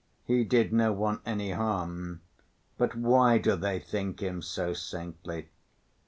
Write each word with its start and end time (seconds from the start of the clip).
He 0.25 0.43
did 0.43 0.73
no 0.73 0.91
one 0.91 1.19
any 1.27 1.51
harm, 1.51 2.21
but 2.75 2.95
"Why 2.95 3.37
do 3.37 3.55
they 3.55 3.77
think 3.77 4.19
him 4.19 4.41
so 4.41 4.73
saintly?" 4.73 5.49